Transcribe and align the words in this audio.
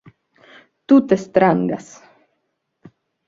Tute 0.91 1.17
strangas 1.25 1.91